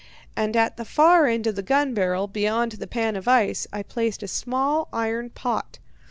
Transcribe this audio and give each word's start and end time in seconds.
And 0.35 0.55
at 0.57 0.77
the 0.77 0.83
far 0.83 1.27
end 1.27 1.45
of 1.45 1.55
the 1.55 1.61
gun 1.61 1.93
barrel, 1.93 2.25
beyond 2.27 2.71
the 2.71 2.87
pan 2.87 3.15
of 3.15 3.27
ice, 3.27 3.67
I 3.71 3.83
placed 3.83 4.23
a 4.23 4.27
small 4.27 4.87
iron 4.91 5.29
pot. 5.29 5.77